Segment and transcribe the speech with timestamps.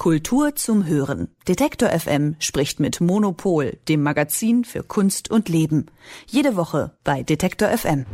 [0.00, 1.28] Kultur zum Hören.
[1.46, 5.88] Detektor FM spricht mit Monopol, dem Magazin für Kunst und Leben.
[6.26, 8.06] Jede Woche bei Detektor FM.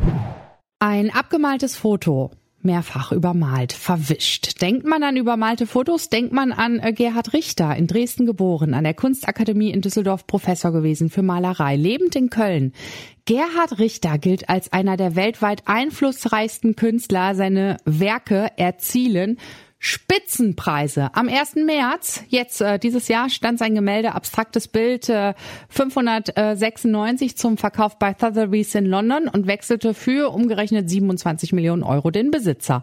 [0.80, 4.60] Ein abgemaltes Foto mehrfach übermalt, verwischt.
[4.60, 8.82] Denkt man an übermalte Fotos, denkt man an äh, Gerhard Richter, in Dresden geboren, an
[8.82, 12.72] der Kunstakademie in Düsseldorf Professor gewesen für Malerei, lebend in Köln.
[13.26, 17.36] Gerhard Richter gilt als einer der weltweit einflussreichsten Künstler.
[17.36, 19.38] Seine Werke erzielen
[19.86, 21.10] Spitzenpreise.
[21.14, 21.54] Am 1.
[21.64, 25.34] März, jetzt äh, dieses Jahr, stand sein Gemälde Abstraktes Bild äh,
[25.68, 32.32] 596 zum Verkauf bei Sotheby's in London und wechselte für umgerechnet 27 Millionen Euro den
[32.32, 32.82] Besitzer.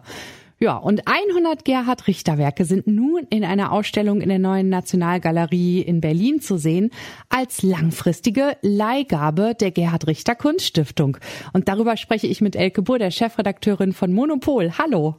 [0.58, 5.82] Ja, und 100 Gerhard Richter Werke sind nun in einer Ausstellung in der neuen Nationalgalerie
[5.82, 6.88] in Berlin zu sehen
[7.28, 11.18] als langfristige Leihgabe der Gerhard Richter Kunststiftung.
[11.52, 14.78] Und darüber spreche ich mit Elke Burr, der Chefredakteurin von Monopol.
[14.78, 15.16] Hallo.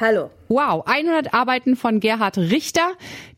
[0.00, 0.30] Hallo.
[0.48, 2.92] Wow, 100 Arbeiten von Gerhard Richter.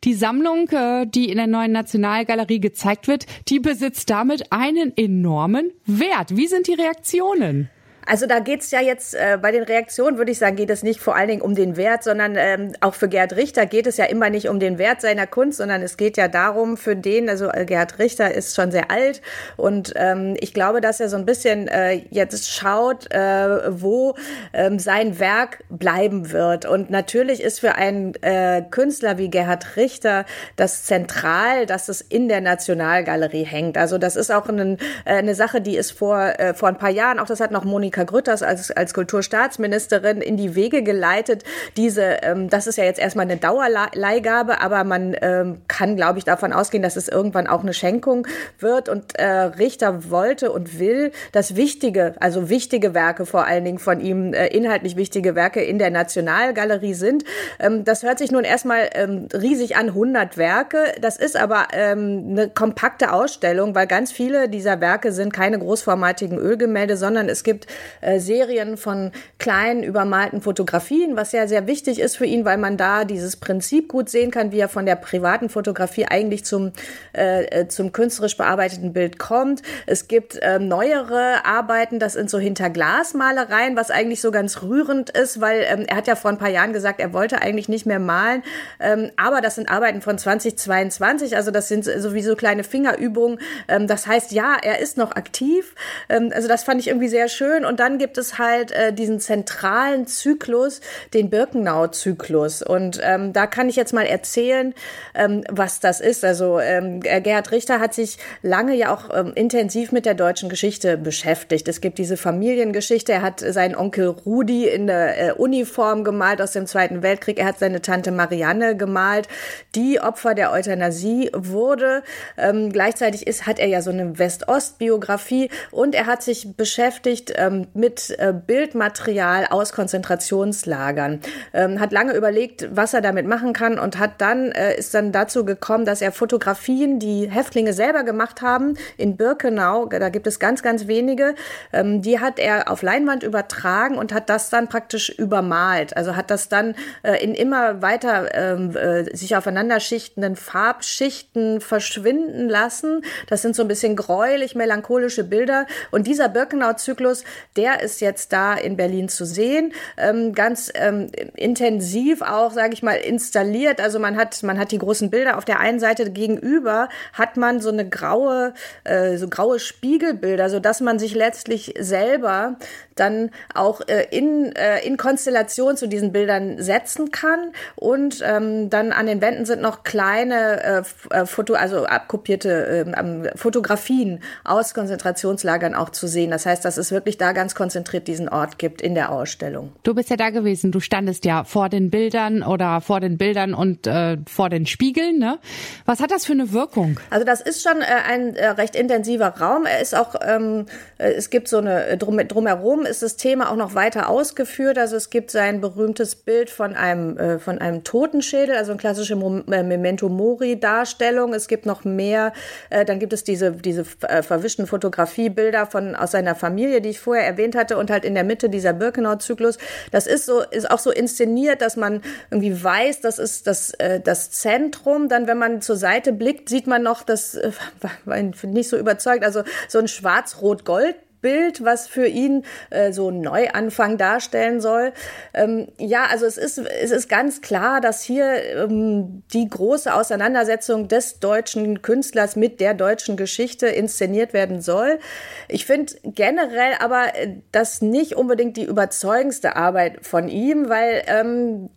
[0.05, 5.71] Die Sammlung, äh, die in der neuen Nationalgalerie gezeigt wird, die besitzt damit einen enormen
[5.85, 6.35] Wert.
[6.37, 7.69] Wie sind die Reaktionen?
[8.07, 11.01] Also da geht's ja jetzt äh, bei den Reaktionen, würde ich sagen, geht es nicht
[11.01, 14.05] vor allen Dingen um den Wert, sondern ähm, auch für Gerhard Richter geht es ja
[14.05, 17.51] immer nicht um den Wert seiner Kunst, sondern es geht ja darum, für den, also
[17.51, 19.23] äh, Gerhard Richter ist schon sehr alt
[19.57, 24.15] und ähm, ich glaube, dass er so ein bisschen äh, jetzt schaut, äh, wo
[24.53, 26.65] ähm, sein Werk bleiben wird.
[26.65, 32.29] Und natürlich ist für einen äh, Künstler wie Gerhard Richter das zentral, dass es in
[32.29, 33.77] der Nationalgalerie hängt.
[33.77, 36.91] Also das ist auch ein, äh, eine Sache, die ist vor, äh, vor ein paar
[36.91, 41.45] Jahren, auch das hat noch Monika Monika Grütters als, als Kulturstaatsministerin in die Wege geleitet.
[41.77, 46.25] Diese, ähm, das ist ja jetzt erstmal eine Dauerleihgabe, aber man ähm, kann, glaube ich,
[46.25, 48.27] davon ausgehen, dass es irgendwann auch eine Schenkung
[48.59, 48.89] wird.
[48.89, 54.01] Und äh, Richter wollte und will, dass wichtige, also wichtige Werke vor allen Dingen von
[54.01, 57.25] ihm, äh, inhaltlich wichtige Werke in der Nationalgalerie sind.
[57.59, 60.79] Ähm, das hört sich nun erstmal ähm, riesig an, 100 Werke.
[61.01, 66.39] Das ist aber ähm, eine kompakte Ausstellung, weil ganz viele dieser Werke sind keine großformatigen
[66.39, 67.67] Ölgemälde, sondern es gibt
[68.01, 72.77] äh, Serien von kleinen übermalten Fotografien, was ja sehr wichtig ist für ihn, weil man
[72.77, 76.73] da dieses Prinzip gut sehen kann, wie er von der privaten Fotografie eigentlich zum,
[77.17, 79.63] äh, äh zum künstlerisch bearbeiteten Bild kommt.
[79.87, 85.41] Es gibt äh, neuere Arbeiten, das sind so Hinterglasmalereien, was eigentlich so ganz rührend ist,
[85.41, 87.99] weil ähm, er hat ja vor ein paar Jahren gesagt, er wollte eigentlich nicht mehr
[87.99, 88.43] malen,
[88.81, 93.39] ähm, aber das sind Arbeiten von 2022, also das sind sowieso kleine Fingerübungen.
[93.69, 95.75] Ähm, das heißt, ja, er ist noch aktiv.
[96.09, 99.21] Ähm, also das fand ich irgendwie sehr schön und dann gibt es halt äh, diesen
[99.21, 100.81] zentralen Zyklus,
[101.15, 102.63] den Birkenau-Zyklus.
[102.63, 104.75] Und ähm, da kann ich jetzt mal erzählen,
[105.15, 106.25] ähm, was das ist.
[106.25, 110.97] Also ähm, Gerhard Richter hat sich lange ja auch ähm, intensiv mit der deutschen Geschichte
[110.97, 111.69] beschäftigt.
[111.69, 113.13] Es gibt diese Familiengeschichte.
[113.13, 117.39] Er hat seinen Onkel Rudi in der äh, Uniform gemalt aus dem Zweiten Weltkrieg.
[117.39, 119.29] Er hat seine Tante Marianne gemalt,
[119.75, 122.03] die Opfer der Euthanasie wurde.
[122.37, 127.66] Ähm, gleichzeitig ist, hat er ja so eine West-Ost-Biografie und er hat sich beschäftigt ähm,
[127.75, 131.21] mit äh, Bildmaterial aus Konzentrationslagern.
[131.53, 135.13] Ähm, hat lange überlegt, was er damit machen kann und hat dann, äh, ist dann
[135.13, 140.39] dazu gekommen, dass er Fotografien, die Häftlinge selber gemacht haben, in Birkenau, da gibt es
[140.39, 141.35] ganz, ganz wenige,
[141.73, 145.97] ähm, die hat er auf Leinwand übertragen und hat das dann praktisch übermalt.
[145.97, 153.03] Also hat das dann äh, in immer weiter ähm, äh, sich aufeinanderschichtenden Farbschichten verschwinden lassen.
[153.29, 155.67] Das sind so ein bisschen gräulich, melancholische Bilder.
[155.91, 157.25] Und dieser Birkenau-Zyklus,
[157.57, 162.83] der ist jetzt da in Berlin zu sehen, ähm, ganz ähm, intensiv auch, sage ich
[162.83, 163.81] mal, installiert.
[163.81, 167.61] Also man hat man hat die großen Bilder auf der einen Seite gegenüber hat man
[167.61, 172.57] so eine graue äh, so graue Spiegelbilder, so dass man sich letztlich selber
[172.95, 178.93] dann auch äh, in äh, in Konstellation zu diesen Bildern setzen kann und ähm, dann
[178.93, 185.75] an den Wänden sind noch kleine äh, äh Foto also abkopierte äh, Fotografien aus Konzentrationslagern
[185.75, 186.31] auch zu sehen.
[186.31, 189.73] Das heißt, das ist wirklich da da ganz konzentriert diesen Ort gibt in der Ausstellung.
[189.83, 193.55] Du bist ja da gewesen, du standest ja vor den Bildern oder vor den Bildern
[193.55, 195.19] und äh, vor den Spiegeln.
[195.19, 195.39] Ne?
[195.85, 196.99] Was hat das für eine Wirkung?
[197.11, 199.67] Also das ist schon äh, ein äh, recht intensiver Raum.
[199.67, 200.67] Er ist auch, ähm,
[200.99, 204.79] äh, es gibt so eine, äh, drum, drumherum ist das Thema auch noch weiter ausgeführt.
[204.79, 209.15] Also es gibt sein berühmtes Bild von einem, äh, von einem Totenschädel, also eine klassische
[209.15, 211.35] Memento Mori Darstellung.
[211.35, 212.33] Es gibt noch mehr,
[212.71, 217.01] äh, dann gibt es diese, diese äh, verwischten Fotografiebilder von, aus seiner Familie, die ich
[217.01, 219.59] vorher vorher erwähnt hatte und halt in der Mitte dieser Birkenau-Zyklus.
[219.91, 224.01] Das ist so, ist auch so inszeniert, dass man irgendwie weiß, das ist das, äh,
[224.01, 225.09] das Zentrum.
[225.09, 227.51] Dann, wenn man zur Seite blickt, sieht man noch, das äh,
[228.05, 230.97] war nicht so überzeugt, also so ein schwarz-rot-gold
[231.27, 234.93] Bild, was für ihn äh, so einen Neuanfang darstellen soll.
[235.35, 240.87] Ähm, ja, also es ist, es ist ganz klar, dass hier ähm, die große Auseinandersetzung
[240.87, 245.01] des deutschen Künstlers mit der deutschen Geschichte inszeniert werden soll.
[245.49, 251.71] Ich finde generell aber äh, das nicht unbedingt die überzeugendste Arbeit von ihm, weil ähm,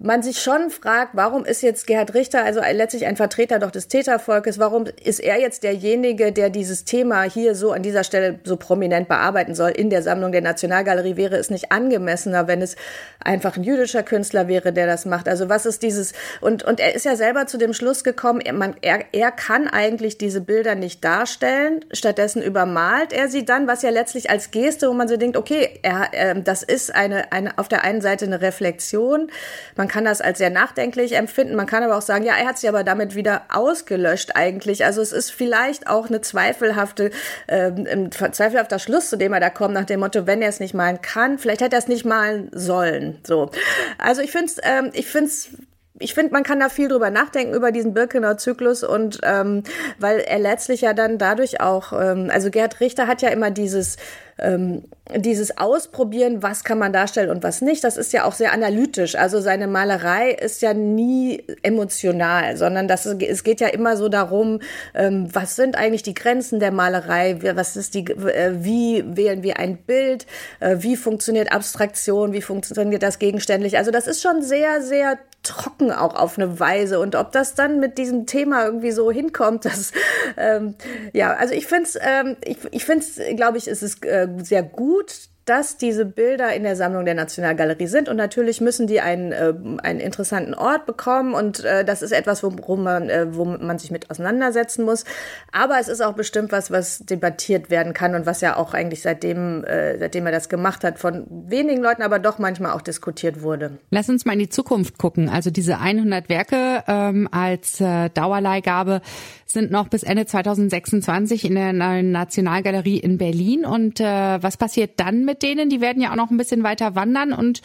[0.00, 3.86] man sich schon fragt, warum ist jetzt Gerhard Richter, also letztlich ein Vertreter doch des
[3.86, 8.56] Tätervolkes, warum ist er jetzt derjenige, der dieses Thema hier so an dieser Stelle so
[8.56, 11.16] prominent bearbeiten soll in der Sammlung der Nationalgalerie?
[11.16, 12.74] Wäre es nicht angemessener, wenn es
[13.20, 15.28] einfach ein jüdischer Künstler wäre, der das macht?
[15.28, 18.52] Also was ist dieses, und, und er ist ja selber zu dem Schluss gekommen, er,
[18.52, 23.82] man, er, er kann eigentlich diese Bilder nicht darstellen, stattdessen übermalt er sie dann, was
[23.82, 27.56] ja letztlich als Geste, wo man so denkt, okay, er, äh, das ist eine, eine,
[27.58, 29.30] auf der einen Seite eine Reflexion,
[29.76, 31.56] man man kann das als sehr nachdenklich empfinden.
[31.56, 34.82] Man kann aber auch sagen, ja, er hat sie aber damit wieder ausgelöscht eigentlich.
[34.82, 37.10] Also es ist vielleicht auch eine zweifelhafte,
[37.48, 40.72] ähm, zweifelhafter Schluss, zu dem er da kommt, nach dem Motto, wenn er es nicht
[40.72, 43.18] malen kann, vielleicht hätte er es nicht malen sollen.
[43.26, 43.50] So.
[43.98, 45.50] Also ich finde es, ähm, ich finde es
[46.00, 49.62] ich finde, man kann da viel drüber nachdenken über diesen Birkenauer Zyklus und ähm,
[49.98, 53.96] weil er letztlich ja dann dadurch auch, ähm, also Gerd Richter hat ja immer dieses
[54.36, 54.82] ähm,
[55.16, 59.14] dieses Ausprobieren, was kann man darstellen und was nicht, das ist ja auch sehr analytisch.
[59.14, 64.60] Also seine Malerei ist ja nie emotional, sondern das, es geht ja immer so darum,
[64.94, 69.58] ähm, was sind eigentlich die Grenzen der Malerei, was ist die, äh, wie wählen wir
[69.58, 70.26] ein Bild,
[70.58, 73.76] äh, wie funktioniert Abstraktion, wie funktioniert das gegenständlich.
[73.76, 76.98] Also das ist schon sehr, sehr trocken auch auf eine Weise.
[76.98, 79.92] Und ob das dann mit diesem Thema irgendwie so hinkommt, das,
[80.36, 80.74] ähm,
[81.12, 84.28] ja, also ich finde es, ähm, ich, ich finde es, glaube ich, ist es äh,
[84.42, 88.08] sehr gut, dass diese Bilder in der Sammlung der Nationalgalerie sind.
[88.08, 89.52] Und natürlich müssen die einen, äh,
[89.82, 91.34] einen interessanten Ort bekommen.
[91.34, 95.04] Und äh, das ist etwas, worum man, äh, wo man sich mit auseinandersetzen muss.
[95.52, 99.02] Aber es ist auch bestimmt was, was debattiert werden kann und was ja auch eigentlich
[99.02, 103.42] seitdem, äh, seitdem er das gemacht hat, von wenigen Leuten, aber doch manchmal auch diskutiert
[103.42, 103.78] wurde.
[103.90, 105.28] Lass uns mal in die Zukunft gucken.
[105.28, 109.02] Also diese 100 Werke ähm, als äh, Dauerleihgabe
[109.46, 113.66] sind noch bis Ende 2026 in der Nationalgalerie in Berlin.
[113.66, 115.70] Und äh, was passiert dann mit denen?
[115.70, 117.60] Die werden ja auch noch ein bisschen weiter wandern und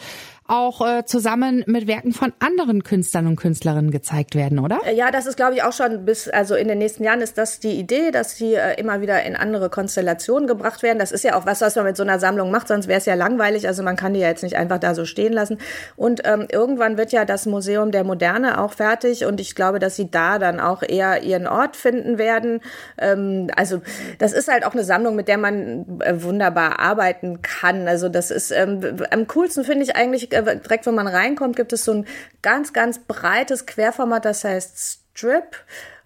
[0.50, 4.80] auch äh, zusammen mit Werken von anderen Künstlern und Künstlerinnen gezeigt werden, oder?
[4.84, 7.38] Äh, ja, das ist, glaube ich, auch schon bis, also in den nächsten Jahren ist
[7.38, 10.98] das die Idee, dass sie äh, immer wieder in andere Konstellationen gebracht werden.
[10.98, 13.06] Das ist ja auch was, was man mit so einer Sammlung macht, sonst wäre es
[13.06, 13.68] ja langweilig.
[13.68, 15.58] Also man kann die ja jetzt nicht einfach da so stehen lassen.
[15.94, 19.94] Und ähm, irgendwann wird ja das Museum der Moderne auch fertig und ich glaube, dass
[19.94, 22.60] sie da dann auch eher ihren Ort finden werden.
[22.98, 23.82] Ähm, also
[24.18, 27.86] das ist halt auch eine Sammlung, mit der man äh, wunderbar arbeiten kann.
[27.86, 28.80] Also das ist ähm,
[29.10, 32.06] am coolsten finde ich eigentlich äh, direkt wenn man reinkommt, gibt es so ein
[32.42, 35.56] ganz, ganz breites Querformat, das heißt Strip.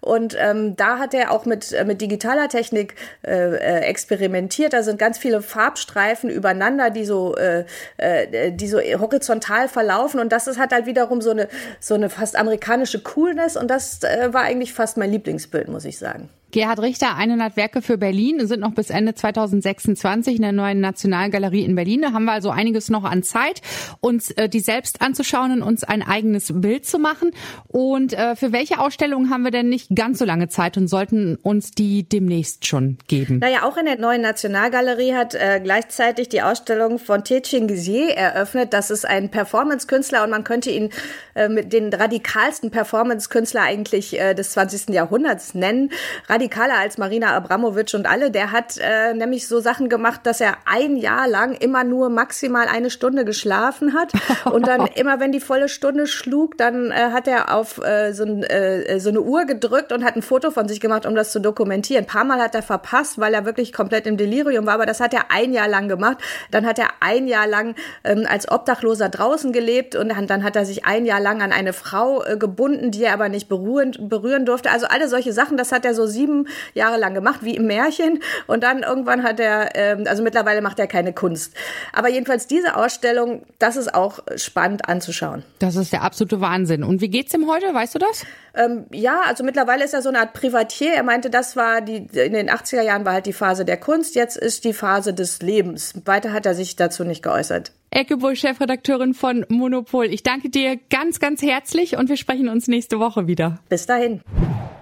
[0.01, 2.93] Und ähm, da hat er auch mit, äh, mit digitaler Technik
[3.25, 4.73] äh, äh, experimentiert.
[4.73, 7.65] Da sind ganz viele Farbstreifen übereinander, die so, äh,
[7.97, 10.19] äh, die so horizontal verlaufen.
[10.19, 11.47] Und das ist, hat halt wiederum so eine,
[11.79, 13.57] so eine fast amerikanische Coolness.
[13.57, 16.29] Und das äh, war eigentlich fast mein Lieblingsbild, muss ich sagen.
[16.55, 21.65] Gerhard Richter, 100 Werke für Berlin, sind noch bis Ende 2026 in der neuen Nationalgalerie
[21.65, 22.01] in Berlin.
[22.01, 23.61] Da haben wir also einiges noch an Zeit,
[23.99, 27.31] uns äh, die selbst anzuschauen und uns ein eigenes Bild zu machen.
[27.67, 31.35] Und äh, für welche Ausstellungen haben wir denn nicht ganz so lange Zeit und sollten
[31.35, 33.39] uns die demnächst schon geben?
[33.39, 38.71] Naja, auch in der neuen Nationalgalerie hat äh, gleichzeitig die Ausstellung von Tietjen Gizier eröffnet.
[38.71, 40.89] Das ist ein Performance-Künstler und man könnte ihn
[41.33, 44.91] äh, mit den radikalsten Performance-Künstler eigentlich äh, des 20.
[44.91, 45.91] Jahrhunderts nennen.
[46.29, 48.31] Radikal radikaler als Marina Abramovic und alle.
[48.31, 52.67] Der hat äh, nämlich so Sachen gemacht, dass er ein Jahr lang immer nur maximal
[52.67, 54.13] eine Stunde geschlafen hat.
[54.45, 58.23] Und dann immer, wenn die volle Stunde schlug, dann äh, hat er auf äh, so,
[58.23, 61.31] ein, äh, so eine Uhr gedrückt und hat ein Foto von sich gemacht, um das
[61.31, 62.03] zu dokumentieren.
[62.03, 64.99] Ein paar Mal hat er verpasst, weil er wirklich komplett im Delirium war, aber das
[64.99, 66.17] hat er ein Jahr lang gemacht.
[66.51, 70.55] Dann hat er ein Jahr lang ähm, als Obdachloser draußen gelebt und dann, dann hat
[70.55, 73.95] er sich ein Jahr lang an eine Frau äh, gebunden, die er aber nicht berühren,
[73.99, 74.71] berühren durfte.
[74.71, 77.67] Also alle solche Sachen, das hat er so sieben sieben Jahre lang gemacht, wie im
[77.67, 78.19] Märchen.
[78.47, 81.53] Und dann irgendwann hat er, ähm, also mittlerweile macht er keine Kunst.
[81.93, 85.43] Aber jedenfalls diese Ausstellung, das ist auch spannend anzuschauen.
[85.59, 86.83] Das ist der absolute Wahnsinn.
[86.83, 87.73] Und wie geht's ihm heute?
[87.73, 88.25] Weißt du das?
[88.55, 90.93] Ähm, ja, also mittlerweile ist er so eine Art Privatier.
[90.93, 94.15] Er meinte, das war die, in den 80er Jahren war halt die Phase der Kunst.
[94.15, 95.93] Jetzt ist die Phase des Lebens.
[96.05, 97.71] Weiter hat er sich dazu nicht geäußert.
[97.91, 100.07] Ecke Bull, Chefredakteurin von Monopol.
[100.07, 103.59] Ich danke dir ganz, ganz herzlich und wir sprechen uns nächste Woche wieder.
[103.69, 104.21] Bis dahin.